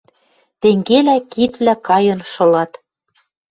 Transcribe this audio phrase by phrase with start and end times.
[0.61, 2.71] Тенгелӓ кидвлӓ кайын шылат.